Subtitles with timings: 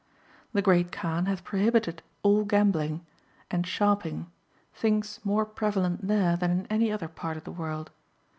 [0.53, 3.05] The Great Kaan hath prohibited all gambling
[3.51, 4.31] and sharping,
[4.73, 7.91] things more prevalent there than in any other part of the world.